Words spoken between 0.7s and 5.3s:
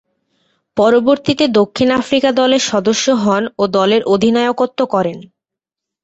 পরবর্তীতে দক্ষিণ আফ্রিকা দলের সদস্য হন ও দলের অধিনায়কত্ব করেন।